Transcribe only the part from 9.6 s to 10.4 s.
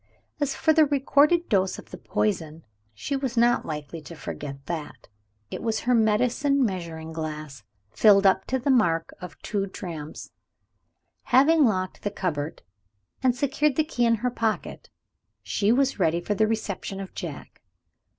drachms.